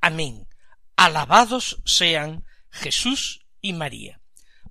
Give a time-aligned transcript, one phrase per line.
[0.00, 0.48] Amén.
[0.96, 4.20] Alabados sean Jesús y María.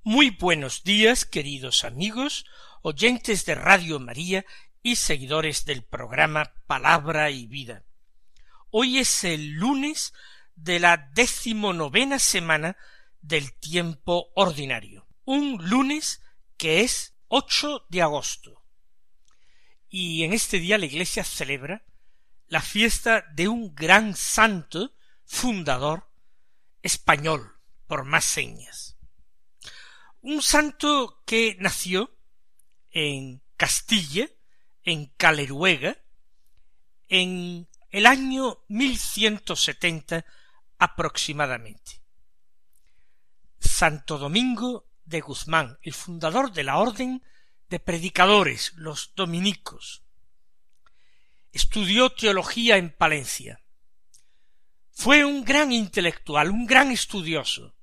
[0.03, 2.45] Muy buenos días, queridos amigos,
[2.81, 4.45] oyentes de Radio María
[4.81, 7.84] y seguidores del programa Palabra y Vida.
[8.70, 10.13] Hoy es el lunes
[10.55, 12.78] de la decimonovena semana
[13.22, 16.22] del tiempo ordinario, un lunes
[16.58, 18.58] que es 8 de agosto
[19.89, 21.83] y en este día la Iglesia celebra
[22.48, 24.94] la fiesta de un gran santo
[25.28, 26.09] fundador
[26.81, 28.97] español, por más señas.
[30.22, 32.11] Un santo que nació
[32.89, 34.28] en Castilla,
[34.83, 35.98] en Caleruega,
[37.09, 40.25] en el año 1170
[40.80, 42.02] aproximadamente.
[43.59, 47.23] Santo Domingo de Guzmán, el fundador de la Orden
[47.70, 50.03] de predicadores, los dominicos.
[51.52, 53.61] Estudió teología en Palencia.
[55.00, 57.76] Fue un gran intelectual, un gran estudioso,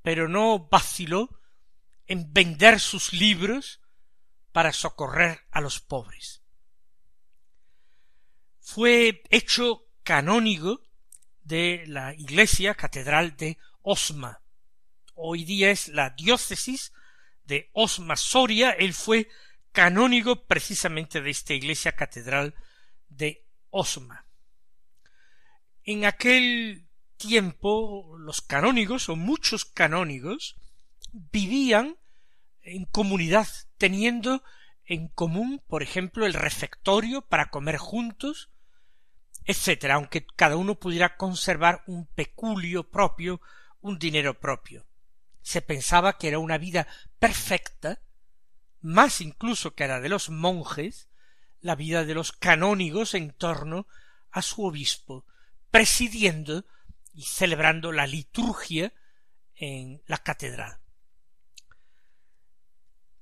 [0.00, 1.40] pero no vaciló
[2.06, 3.80] en vender sus libros
[4.52, 6.44] para socorrer a los pobres.
[8.60, 10.82] Fue hecho canónigo
[11.42, 14.40] de la iglesia catedral de Osma.
[15.14, 16.92] Hoy día es la diócesis
[17.42, 19.28] de Osma Soria, él fue
[19.72, 22.54] canónigo precisamente de esta iglesia catedral
[23.08, 24.23] de Osma.
[25.84, 26.86] En aquel
[27.16, 30.56] tiempo los canónigos o muchos canónigos
[31.12, 31.96] vivían
[32.62, 33.46] en comunidad,
[33.76, 34.42] teniendo
[34.86, 38.50] en común, por ejemplo, el refectorio para comer juntos,
[39.44, 43.42] etcétera, aunque cada uno pudiera conservar un peculio propio,
[43.80, 44.86] un dinero propio.
[45.42, 46.86] Se pensaba que era una vida
[47.18, 48.00] perfecta,
[48.80, 51.10] más incluso que la de los monjes,
[51.60, 53.86] la vida de los canónigos en torno
[54.30, 55.26] a su obispo,
[55.74, 56.64] presidiendo
[57.14, 58.92] y celebrando la liturgia
[59.56, 60.78] en la catedral.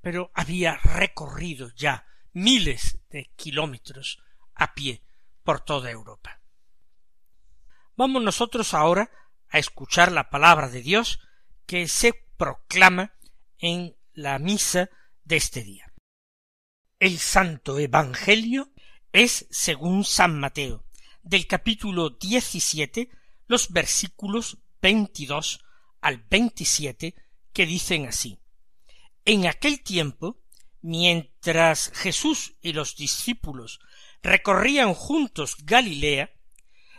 [0.00, 4.20] pero había recorrido ya miles de kilómetros
[4.56, 5.04] a pie
[5.44, 6.40] por toda Europa.
[7.94, 9.08] Vamos nosotros ahora
[9.50, 11.20] a escuchar la palabra de Dios
[11.64, 13.12] que se proclama
[13.64, 14.90] en la misa
[15.24, 15.90] de este día.
[16.98, 18.70] El Santo Evangelio
[19.10, 20.84] es según San Mateo,
[21.22, 23.08] del capítulo diecisiete,
[23.46, 25.64] los versículos veintidós
[26.02, 27.14] al veintisiete,
[27.54, 28.38] que dicen así.
[29.24, 30.42] En aquel tiempo,
[30.82, 33.80] mientras Jesús y los discípulos
[34.22, 36.30] recorrían juntos Galilea,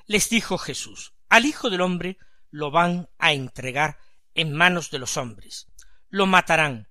[0.08, 2.18] les dijo Jesús, al Hijo del hombre
[2.50, 4.00] lo van a entregar
[4.34, 5.68] en manos de los hombres,
[6.16, 6.88] lo matarán,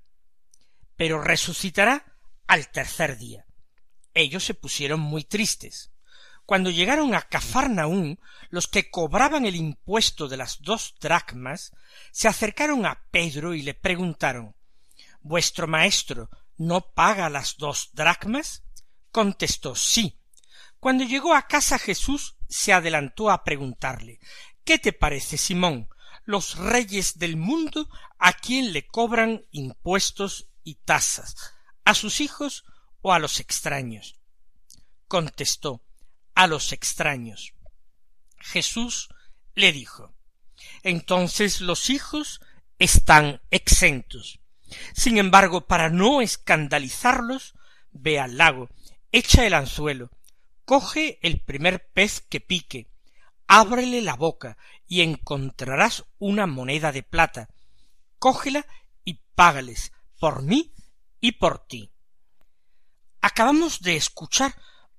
[0.96, 2.04] pero resucitará
[2.46, 3.46] al tercer día.
[4.12, 5.92] Ellos se pusieron muy tristes.
[6.44, 11.72] Cuando llegaron a Cafarnaún, los que cobraban el impuesto de las dos dracmas
[12.12, 14.54] se acercaron a Pedro y le preguntaron
[15.22, 16.28] ¿Vuestro maestro
[16.58, 18.62] no paga las dos dracmas?
[19.10, 20.18] Contestó sí.
[20.80, 24.20] Cuando llegó a casa Jesús se adelantó a preguntarle
[24.64, 25.88] ¿Qué te parece, Simón?
[26.24, 27.88] Los reyes del mundo
[28.18, 31.54] a quién le cobran impuestos y tasas,
[31.84, 32.64] a sus hijos
[33.02, 34.16] o a los extraños.
[35.06, 35.82] Contestó
[36.34, 37.54] a los extraños.
[38.38, 39.08] Jesús
[39.54, 40.14] le dijo
[40.82, 42.40] Entonces los hijos
[42.78, 44.40] están exentos.
[44.94, 47.54] Sin embargo, para no escandalizarlos,
[47.92, 48.68] ve al lago,
[49.12, 50.10] echa el anzuelo,
[50.64, 52.88] coge el primer pez que pique,
[53.46, 54.56] ábrele la boca
[54.86, 57.48] y encontrarás una moneda de plata.
[58.18, 58.66] Cógela
[59.04, 60.72] y págales por mí
[61.20, 61.90] y por ti.
[63.20, 64.54] Acabamos de escuchar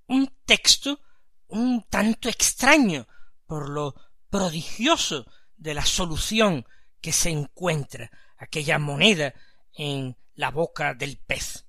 [0.07, 0.99] un texto
[1.47, 3.07] un tanto extraño
[3.45, 3.95] por lo
[4.29, 5.25] prodigioso
[5.55, 6.65] de la solución
[7.01, 9.33] que se encuentra aquella moneda
[9.73, 11.65] en la boca del pez.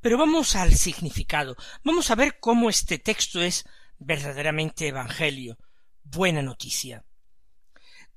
[0.00, 3.64] Pero vamos al significado, vamos a ver cómo este texto es
[3.98, 5.58] verdaderamente evangelio,
[6.04, 7.04] buena noticia.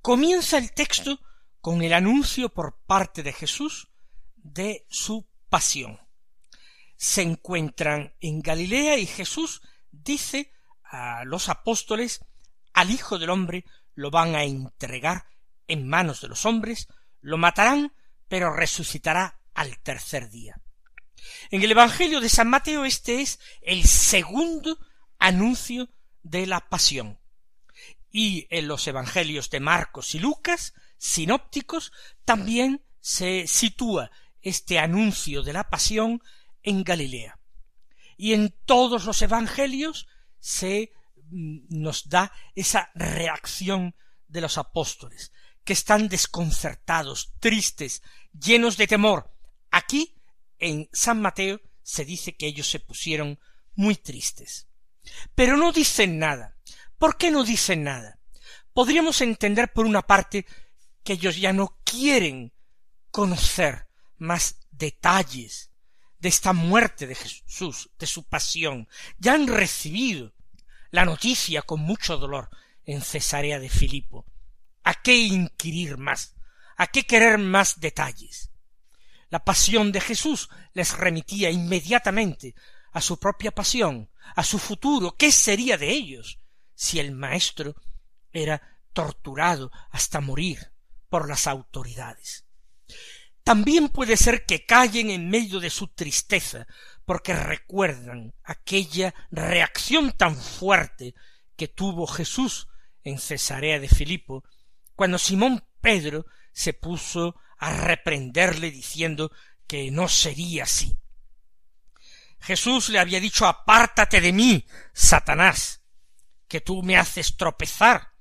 [0.02, 1.20] Comienza el texto
[1.62, 3.90] con el anuncio por parte de Jesús
[4.36, 6.00] de su pasión.
[6.96, 9.62] Se encuentran en Galilea y Jesús
[9.92, 10.52] dice
[10.84, 12.24] a los apóstoles
[12.74, 13.66] al Hijo del hombre
[13.96, 15.26] lo van a entregar
[15.68, 16.88] en manos de los hombres,
[17.22, 17.94] lo matarán,
[18.28, 20.62] pero resucitará al tercer día.
[21.50, 24.78] En el Evangelio de San Mateo este es el segundo
[25.18, 25.90] anuncio
[26.22, 27.20] de la pasión.
[28.18, 31.92] Y en los Evangelios de Marcos y Lucas, sinópticos,
[32.24, 34.10] también se sitúa
[34.42, 36.22] este anuncio de la pasión
[36.64, 37.38] en Galilea.
[38.16, 40.08] Y en todos los Evangelios
[40.40, 40.94] se
[41.30, 43.96] mm, nos da esa reacción
[44.30, 45.34] de los apóstoles,
[45.66, 48.02] que están desconcertados, tristes,
[48.32, 49.30] llenos de temor.
[49.72, 50.16] Aquí,
[50.58, 53.42] en San Mateo, se dice que ellos se pusieron
[53.74, 54.70] muy tristes.
[55.36, 56.55] Pero no dicen nada.
[57.06, 58.18] ¿Por qué no dicen nada?
[58.74, 60.48] Podríamos entender por una parte
[61.04, 62.52] que ellos ya no quieren
[63.12, 65.70] conocer más detalles
[66.18, 68.88] de esta muerte de Jesús, de su pasión.
[69.20, 70.34] Ya han recibido
[70.90, 72.50] la noticia con mucho dolor
[72.86, 74.26] en Cesarea de Filipo.
[74.84, 76.34] ¿A qué inquirir más?
[76.76, 78.50] ¿A qué querer más detalles?
[79.30, 82.56] La pasión de Jesús les remitía inmediatamente
[82.94, 85.16] a su propia pasión, a su futuro.
[85.16, 86.40] ¿Qué sería de ellos
[86.76, 87.76] si el Maestro
[88.32, 90.72] era torturado hasta morir
[91.10, 92.46] por las autoridades?
[93.44, 96.68] También puede ser que callen en medio de su tristeza,
[97.06, 101.14] porque recuerdan aquella reacción tan fuerte
[101.56, 102.68] que tuvo Jesús
[103.04, 104.44] en Cesarea de Filipo
[104.96, 109.32] cuando Simón Pedro se puso a reprenderle diciendo
[109.68, 110.98] que no sería así.
[112.40, 115.84] Jesús le había dicho apártate de mí, Satanás,
[116.48, 118.12] que tú me haces tropezar.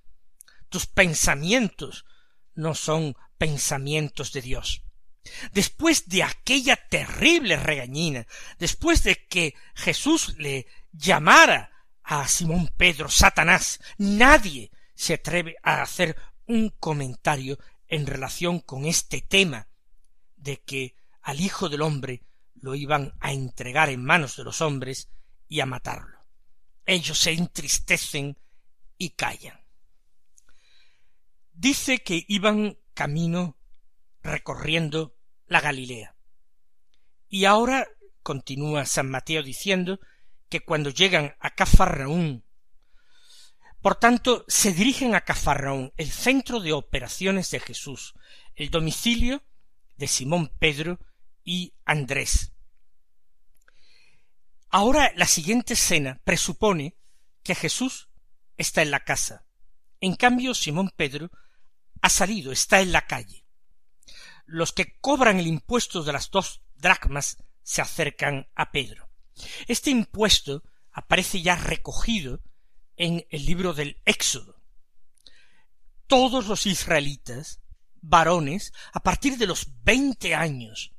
[0.68, 2.04] Tus pensamientos
[2.54, 4.82] no son pensamientos de Dios.
[5.52, 8.26] Después de aquella terrible regañina,
[8.58, 11.70] después de que Jesús le llamara
[12.02, 16.16] a Simón Pedro Satanás, nadie se atreve a hacer
[16.46, 19.68] un comentario en relación con este tema
[20.36, 22.22] de que al Hijo del hombre
[22.54, 25.08] lo iban a entregar en manos de los hombres
[25.48, 26.13] y a matarlo.
[26.86, 28.38] Ellos se entristecen
[28.98, 29.60] y callan.
[31.52, 33.56] Dice que iban camino
[34.22, 36.16] recorriendo la Galilea.
[37.28, 37.86] Y ahora
[38.22, 40.00] continúa San Mateo diciendo
[40.48, 42.44] que cuando llegan a Cafarnaún
[43.84, 48.14] por tanto, se dirigen a Cafarnaún, el centro de operaciones de Jesús,
[48.54, 49.42] el domicilio
[49.98, 50.98] de Simón Pedro
[51.44, 52.53] y Andrés.
[54.76, 56.96] Ahora la siguiente escena presupone
[57.44, 58.08] que Jesús
[58.56, 59.46] está en la casa.
[60.00, 61.30] En cambio, Simón Pedro
[62.02, 63.46] ha salido, está en la calle.
[64.46, 69.08] Los que cobran el impuesto de las dos dracmas se acercan a Pedro.
[69.68, 72.42] Este impuesto aparece ya recogido
[72.96, 74.60] en el libro del Éxodo.
[76.08, 77.60] Todos los israelitas,
[78.00, 80.96] varones, a partir de los veinte años,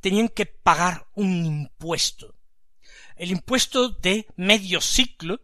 [0.00, 2.38] tenían que pagar un impuesto.
[3.16, 5.40] El impuesto de medio ciclo,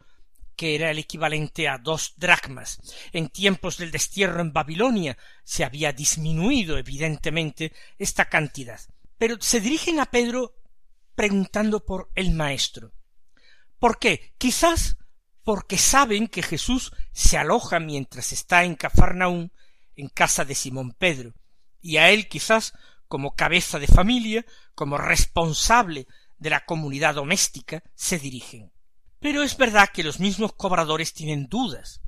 [0.57, 2.81] que era el equivalente a dos dracmas.
[3.13, 8.81] En tiempos del destierro en Babilonia se había disminuido evidentemente esta cantidad.
[9.19, 10.55] Pero se dirigen a Pedro
[11.15, 12.93] preguntando por el maestro.
[13.79, 14.35] ¿Por qué?
[14.39, 14.97] Quizás
[15.45, 19.53] porque saben que Jesús se aloja mientras está en Cafarnaún,
[19.97, 21.33] en casa de Simón Pedro,
[21.81, 22.75] y a él quizás
[23.07, 24.45] como cabeza de familia,
[24.75, 26.07] como responsable
[26.39, 28.73] de la comunidad doméstica, se dirigen.
[29.21, 32.01] Pero es verdad que los mismos cobradores tienen dudas.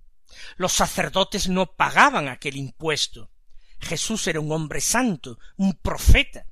[0.57, 3.31] Los sacerdotes no pagaban aquel impuesto.
[3.81, 6.47] Jesús era un hombre santo, un profeta.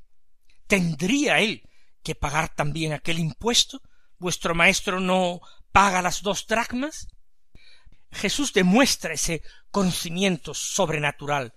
[0.67, 1.69] ¿Tendría él
[2.03, 3.83] que pagar también aquel impuesto?
[4.19, 7.09] ¿Vuestro maestro no paga las dos dracmas?
[8.11, 11.53] Jesús demuestra ese conocimiento sobrenatural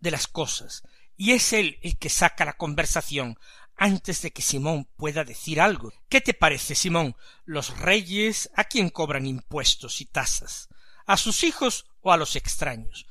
[0.00, 0.82] de las cosas,
[1.16, 3.38] y es él el que saca la conversación
[3.76, 5.92] antes de que Simón pueda decir algo.
[6.08, 7.16] ¿Qué te parece, Simón?
[7.44, 10.68] Los reyes a quién cobran impuestos y tasas?
[11.06, 13.06] ¿A sus hijos o a los extraños?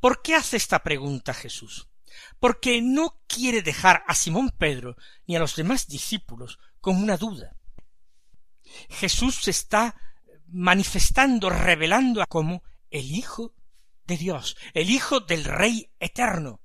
[0.00, 1.88] ¿Por qué hace esta pregunta Jesús?
[2.40, 4.96] Porque no quiere dejar a Simón Pedro
[5.26, 7.56] ni a los demás discípulos con una duda.
[8.88, 9.96] Jesús se está
[10.48, 13.54] manifestando, revelando como el Hijo
[14.04, 16.60] de Dios, el Hijo del Rey eterno.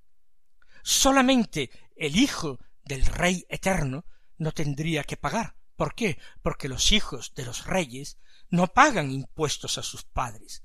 [0.83, 4.05] Solamente el Hijo del Rey eterno
[4.37, 5.55] no tendría que pagar.
[5.75, 6.17] ¿Por qué?
[6.41, 8.17] Porque los hijos de los reyes
[8.49, 10.63] no pagan impuestos a sus padres.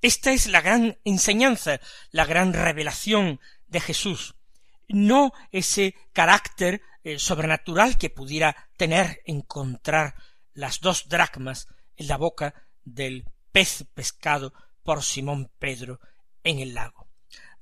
[0.00, 4.34] Esta es la gran enseñanza, la gran revelación de Jesús,
[4.88, 10.14] no ese carácter eh, sobrenatural que pudiera tener encontrar
[10.54, 12.54] las dos dracmas en la boca
[12.84, 14.52] del pez pescado
[14.82, 16.00] por Simón Pedro
[16.44, 17.01] en el lago.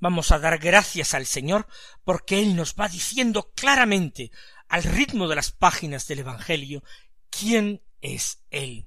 [0.01, 1.67] Vamos a dar gracias al Señor
[2.05, 4.31] porque Él nos va diciendo claramente,
[4.69, 6.83] al ritmo de las páginas del Evangelio,
[7.29, 8.87] quién es Él.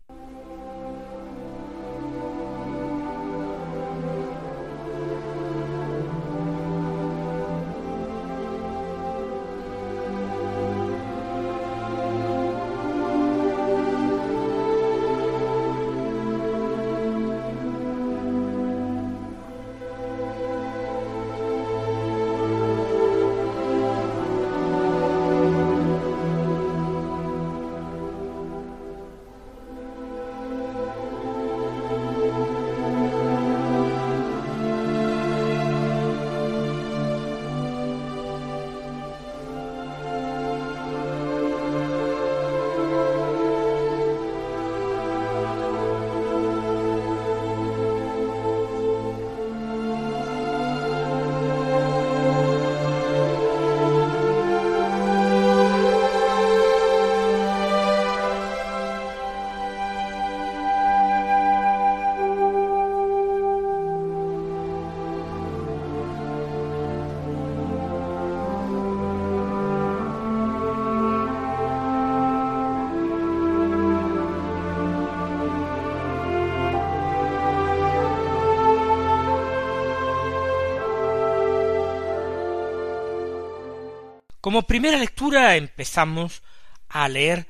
[84.44, 86.44] Como primera lectura empezamos
[86.90, 87.48] a leer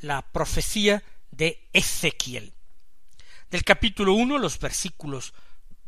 [0.00, 2.52] la profecía de Ezequiel.
[3.50, 5.32] Del capítulo uno, los versículos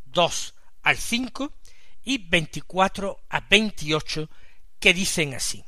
[0.06, 1.52] dos al cinco
[2.04, 4.30] y veinticuatro a veintiocho,
[4.80, 5.62] que dicen así.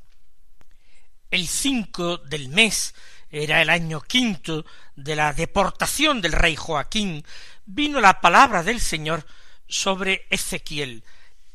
[1.31, 2.95] El cinco del mes
[3.29, 4.65] era el año quinto
[4.97, 7.27] de la deportación del rey Joaquín,
[7.67, 9.27] vino la palabra del Señor
[9.69, 11.05] sobre Ezequiel,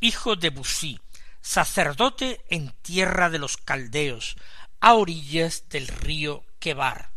[0.01, 0.99] hijo de Busí,
[1.43, 4.37] sacerdote en tierra de los caldeos,
[4.79, 7.11] a orillas del río Quebar.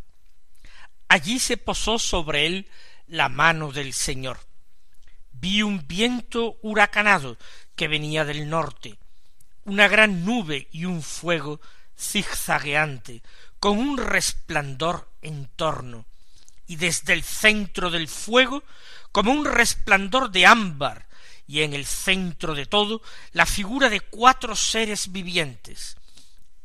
[1.08, 2.68] Allí se posó sobre él
[3.06, 4.40] la mano del Señor.
[5.30, 7.38] Vi un viento huracanado
[7.76, 8.98] que venía del norte,
[9.64, 11.60] una gran nube y un fuego
[11.96, 13.22] zigzagueante,
[13.60, 16.04] con un resplandor en torno,
[16.66, 18.64] y desde el centro del fuego,
[19.12, 21.05] como un resplandor de ámbar,
[21.46, 25.96] y en el centro de todo la figura de cuatro seres vivientes.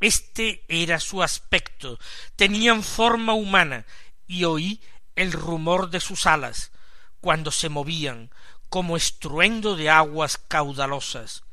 [0.00, 1.98] Este era su aspecto,
[2.34, 3.86] tenían forma humana,
[4.26, 4.80] y oí
[5.14, 6.72] el rumor de sus alas,
[7.20, 8.30] cuando se movían,
[8.68, 11.44] como estruendo de aguas caudalosas,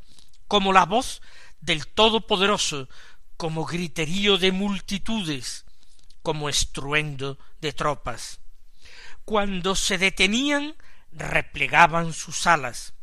[0.48, 1.22] como la voz
[1.62, 2.90] del Todopoderoso,
[3.38, 5.66] como griterío de multitudes,
[6.24, 8.40] como estruendo de tropas.
[9.26, 10.76] Cuando se detenían,
[11.12, 12.94] replegaban sus alas,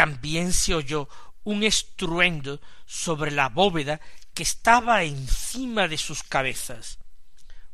[0.00, 1.10] también se oyó
[1.44, 4.00] un estruendo sobre la bóveda
[4.32, 7.00] que estaba encima de sus cabezas.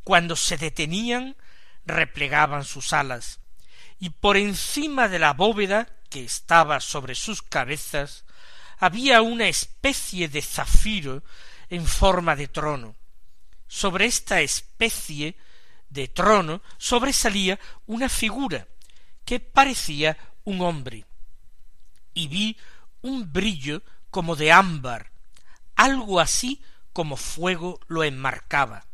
[0.02, 1.36] Cuando se detenían,
[1.84, 3.38] replegaban sus alas,
[4.00, 8.24] y por encima de la bóveda que estaba sobre sus cabezas
[8.78, 11.22] había una especie de zafiro
[11.70, 12.96] en forma de trono.
[13.68, 15.36] Sobre esta especie
[15.90, 18.66] de trono sobresalía una figura
[19.24, 21.06] que parecía un hombre,
[22.16, 22.56] y vi
[23.02, 25.12] un brillo como de ámbar,
[25.76, 26.62] algo así
[26.94, 28.86] como fuego lo enmarcaba,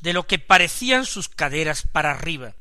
[0.00, 2.54] de lo que parecían sus caderas para arriba,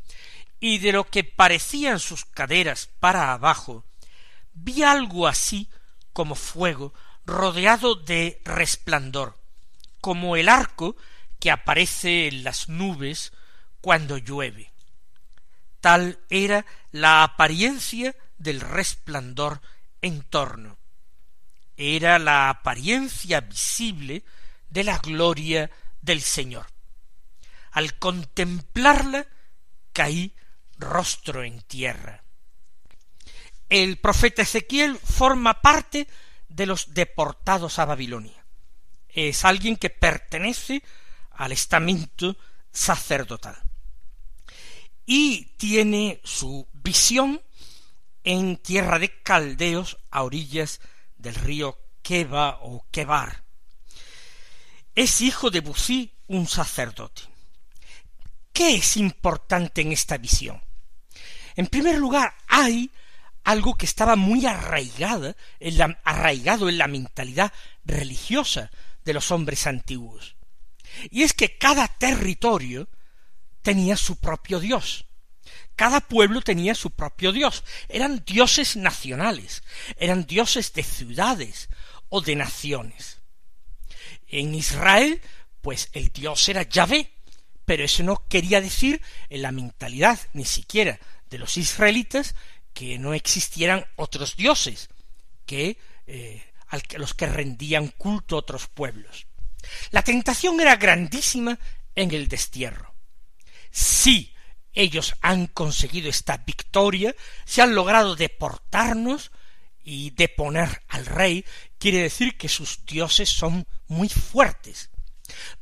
[0.60, 3.84] y de lo que parecían sus caderas para abajo,
[4.54, 5.68] vi algo así
[6.14, 6.94] como fuego
[7.26, 9.38] rodeado de resplandor,
[10.02, 10.96] como el arco
[11.40, 13.34] que aparece en las nubes
[13.82, 14.72] cuando llueve.
[15.82, 19.62] Tal era la apariencia del resplandor
[20.02, 20.78] en torno.
[21.76, 24.24] Era la apariencia visible
[24.70, 25.70] de la gloria
[26.02, 26.68] del Señor.
[27.72, 29.28] Al contemplarla
[29.94, 30.36] caí
[30.78, 32.24] rostro en tierra.
[33.70, 36.08] El profeta Ezequiel forma parte
[36.48, 38.46] de los deportados a Babilonia.
[39.08, 40.84] Es alguien que pertenece
[41.32, 42.36] al estamento
[42.72, 43.58] sacerdotal.
[45.06, 47.42] Y tiene su visión
[48.24, 50.82] en tierra de caldeos a orillas
[51.18, 53.44] del río Keba o Kebar.
[54.96, 57.24] Es hijo de Bucí, un sacerdote.
[58.52, 60.62] ¿Qué es importante en esta visión?
[61.56, 62.92] En primer lugar, hay
[63.44, 68.70] algo que estaba muy arraigado en la mentalidad religiosa
[69.04, 70.36] de los hombres antiguos.
[71.10, 72.90] Y es que cada territorio
[73.62, 75.06] tenía su propio dios.
[75.80, 77.64] Cada pueblo tenía su propio dios.
[77.88, 79.64] Eran dioses nacionales,
[79.96, 81.70] eran dioses de ciudades
[82.10, 83.20] o de naciones.
[84.28, 85.22] En Israel,
[85.62, 87.14] pues el dios era Yahvé,
[87.64, 92.36] pero eso no quería decir en la mentalidad ni siquiera de los israelitas
[92.74, 94.90] que no existieran otros dioses
[95.46, 99.28] que eh, a los que rendían culto otros pueblos.
[99.92, 101.58] La tentación era grandísima
[101.96, 102.94] en el destierro.
[103.72, 104.36] Si
[104.74, 109.32] ellos han conseguido esta victoria, se han logrado deportarnos
[109.84, 111.46] y deponer al rey,
[111.78, 114.90] quiere decir que sus dioses son muy fuertes.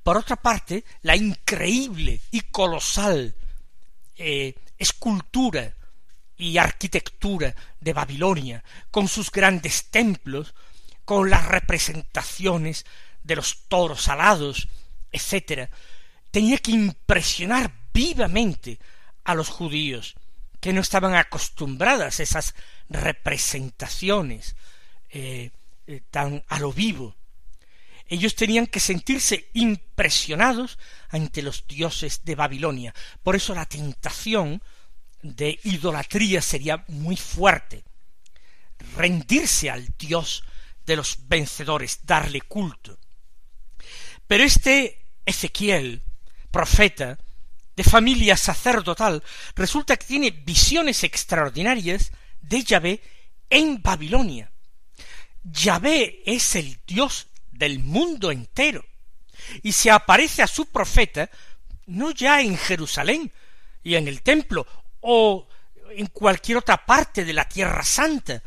[0.04, 3.36] Por otra parte, la increíble y colosal
[4.16, 5.74] eh, escultura
[6.38, 10.54] y arquitectura de Babilonia, con sus grandes templos,
[11.06, 12.86] con las representaciones
[13.24, 14.68] de los toros alados,
[15.12, 15.70] etc.,
[16.32, 18.80] tenía que impresionar vivamente
[19.28, 20.16] a los judíos,
[20.62, 22.56] que no estaban acostumbradas a esas
[22.88, 24.56] representaciones
[25.10, 25.52] eh,
[25.86, 27.14] eh, tan a lo vivo.
[28.08, 32.96] Ellos tenían que sentirse impresionados ante los dioses de Babilonia.
[33.22, 34.64] Por eso la tentación
[35.22, 37.84] de idolatría sería muy fuerte.
[38.96, 40.46] Rendirse al dios
[40.86, 42.98] de los vencedores, darle culto.
[44.26, 46.02] Pero este Ezequiel,
[46.50, 47.20] profeta,
[47.78, 49.24] de familia sacerdotal,
[49.56, 52.12] resulta que tiene visiones extraordinarias
[52.42, 53.02] de Yahvé
[53.52, 54.52] en Babilonia.
[55.44, 58.84] Yahvé es el Dios del mundo entero,
[59.62, 61.30] y se aparece a su profeta
[61.86, 63.32] no ya en Jerusalén
[63.84, 64.66] y en el templo
[65.02, 65.48] o
[65.92, 68.42] en cualquier otra parte de la tierra santa,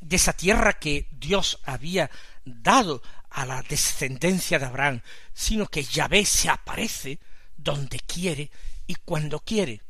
[0.00, 2.10] de esa tierra que Dios había
[2.44, 5.00] dado a la descendencia de Abraham,
[5.32, 7.20] sino que Yahvé se aparece
[7.56, 8.50] donde quiere
[8.86, 9.82] y cuando quiere.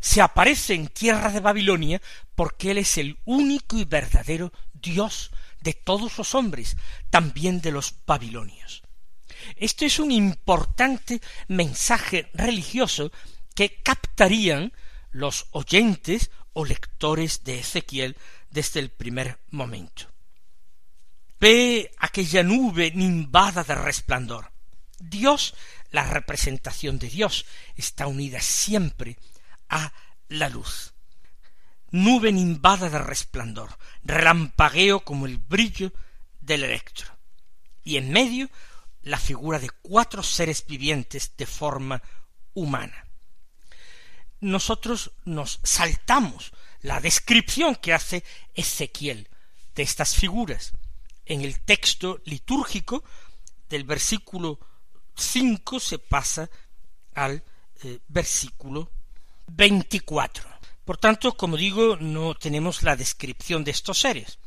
[0.00, 2.00] Se aparece en tierra de Babilonia
[2.34, 6.76] porque Él es el único y verdadero Dios de todos los hombres,
[7.10, 8.82] también de los babilonios.
[9.56, 13.12] Esto es un importante mensaje religioso
[13.54, 14.72] que captarían
[15.10, 18.16] los oyentes o lectores de Ezequiel
[18.50, 20.06] desde el primer momento.
[21.40, 24.52] Ve aquella nube nimbada de resplandor.
[24.98, 25.54] Dios,
[25.92, 29.18] la representación de Dios, está unida siempre
[29.68, 29.92] a
[30.28, 30.94] la luz.
[31.90, 35.92] Nube nimbada de resplandor, relampagueo como el brillo
[36.40, 37.06] del electro.
[37.84, 38.50] Y en medio
[39.02, 42.02] la figura de cuatro seres vivientes de forma
[42.54, 43.06] humana.
[44.40, 48.24] Nosotros nos saltamos la descripción que hace
[48.54, 49.28] Ezequiel
[49.74, 50.72] de estas figuras
[51.26, 53.04] en el texto litúrgico
[53.68, 54.58] del versículo
[55.16, 56.48] cinco se pasa
[57.14, 57.42] al
[57.82, 58.90] eh, versículo
[59.46, 60.48] veinticuatro.
[60.84, 64.38] Por tanto, como digo, no tenemos la descripción de estos seres,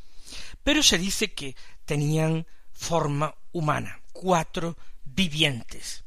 [0.63, 6.04] pero se dice que tenían forma humana, cuatro vivientes.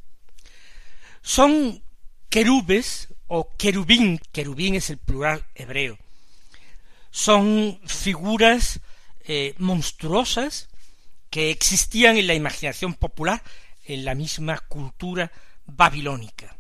[1.23, 1.83] Son
[2.29, 5.99] querubes o querubín, querubín es el plural hebreo.
[7.11, 8.81] Son figuras
[9.21, 10.69] eh, monstruosas
[11.31, 13.43] que existían en la imaginación popular
[13.89, 15.33] en la misma cultura
[15.65, 16.57] babilónica.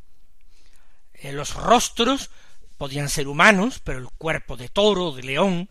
[1.12, 2.30] Eh, los rostros
[2.78, 5.68] podían ser humanos, pero el cuerpo de toro, de león,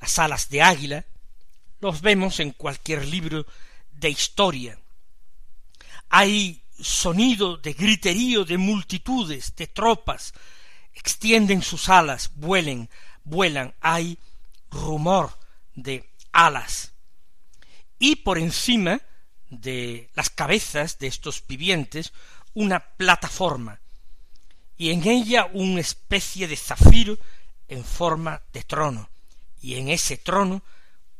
[0.00, 1.04] las alas de águila,
[1.80, 3.46] los vemos en cualquier libro
[3.92, 4.78] de historia.
[6.08, 10.34] Hay sonido de griterío de multitudes, de tropas,
[10.94, 12.90] extienden sus alas, vuelen,
[13.22, 14.18] vuelan, hay
[14.70, 15.38] rumor
[15.76, 16.92] de alas.
[18.00, 19.00] Y por encima
[19.50, 22.12] de las cabezas de estos vivientes
[22.54, 23.80] una plataforma,
[24.76, 27.18] y en ella una especie de zafiro
[27.68, 29.08] en forma de trono,
[29.60, 30.62] y en ese trono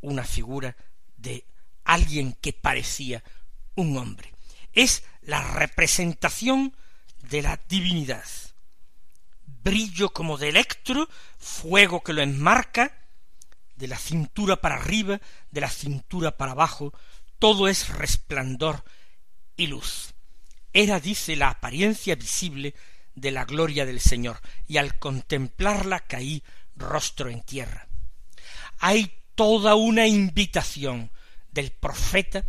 [0.01, 0.77] una figura
[1.17, 1.45] de
[1.85, 3.23] alguien que parecía
[3.75, 4.33] un hombre.
[4.73, 6.75] Es la representación
[7.23, 8.25] de la divinidad.
[9.47, 12.95] Brillo como de electro, fuego que lo enmarca,
[13.77, 16.93] de la cintura para arriba, de la cintura para abajo,
[17.39, 18.85] todo es resplandor
[19.57, 20.15] y luz.
[20.73, 22.75] Era, dice, la apariencia visible
[23.15, 26.43] de la gloria del Señor, y al contemplarla caí
[26.77, 27.89] rostro en tierra.
[28.79, 31.11] Hay toda una invitación
[31.51, 32.45] del profeta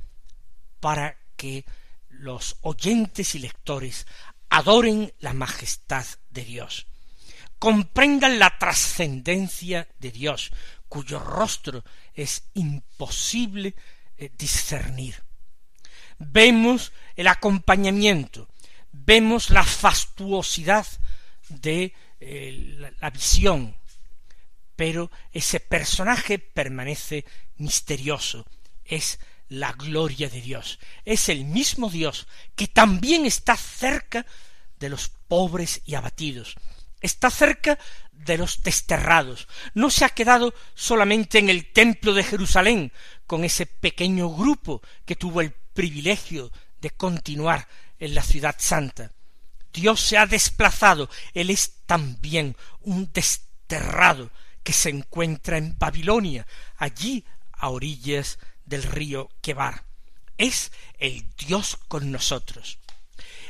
[0.80, 1.66] para que
[2.10, 4.06] los oyentes y lectores
[4.50, 6.88] adoren la majestad de Dios,
[7.58, 10.52] comprendan la trascendencia de Dios,
[10.88, 13.76] cuyo rostro es imposible
[14.38, 15.24] discernir.
[16.18, 18.50] Vemos el acompañamiento,
[18.92, 20.86] vemos la fastuosidad
[21.48, 23.76] de eh, la visión,
[24.76, 27.26] pero ese personaje permanece
[27.58, 28.46] misterioso,
[28.86, 34.26] es la gloria de Dios, es el mismo Dios que también está cerca
[34.80, 36.56] de los pobres y abatidos,
[37.02, 37.80] está cerca
[38.12, 42.92] de los desterrados, no se ha quedado solamente en el templo de Jerusalén,
[43.30, 47.68] con ese pequeño grupo que tuvo el privilegio de continuar
[48.00, 49.12] en la ciudad santa.
[49.72, 54.32] Dios se ha desplazado, Él es también un desterrado
[54.64, 59.84] que se encuentra en Babilonia, allí a orillas del río Quebar.
[60.40, 62.80] Es el Dios con nosotros.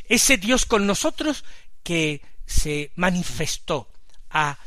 [0.04, 1.46] Ese Dios con nosotros
[1.84, 3.90] que se manifestó
[4.30, 4.60] a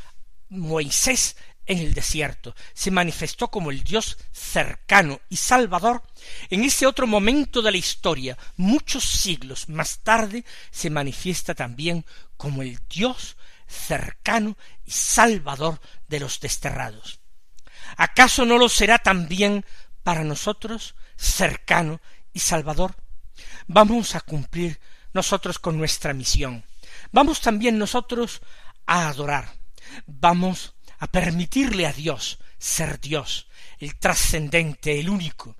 [0.49, 6.03] Moisés en el desierto, se manifestó como el Dios cercano y salvador,
[6.49, 12.05] en ese otro momento de la historia, muchos siglos más tarde, se manifiesta también
[12.37, 17.19] como el Dios cercano y salvador de los desterrados.
[17.97, 19.65] ¿Acaso no lo será también
[20.03, 22.01] para nosotros cercano
[22.33, 22.95] y salvador?
[23.67, 24.79] Vamos a cumplir
[25.13, 26.63] nosotros con nuestra misión.
[27.11, 28.41] Vamos también nosotros
[28.85, 29.53] a adorar.
[30.05, 30.73] Vamos
[31.03, 35.57] a permitirle a Dios ser Dios, el trascendente, el único.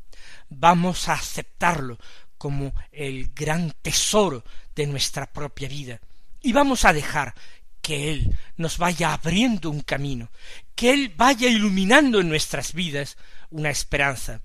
[0.48, 2.00] Vamos a aceptarlo
[2.38, 6.00] como el gran tesoro de nuestra propia vida.
[6.42, 7.36] Y vamos a dejar
[7.82, 10.32] que Él nos vaya abriendo un camino,
[10.76, 13.18] que Él vaya iluminando en nuestras vidas
[13.50, 14.40] una esperanza.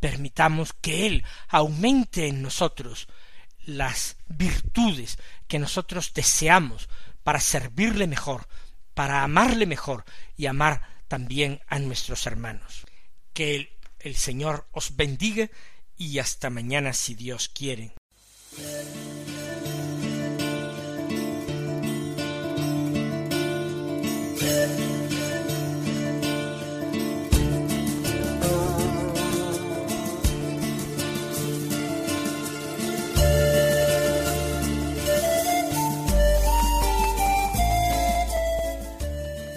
[0.00, 3.08] Permitamos que Él aumente en nosotros
[3.64, 5.18] las virtudes
[5.48, 6.90] que nosotros deseamos
[7.22, 8.46] para servirle mejor,
[8.96, 10.06] para amarle mejor
[10.38, 12.86] y amar también a nuestros hermanos.
[13.34, 15.50] Que el, el Señor os bendiga
[15.98, 17.92] y hasta mañana si Dios quiere.